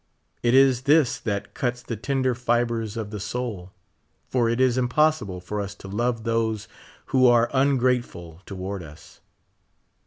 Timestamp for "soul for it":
3.19-4.59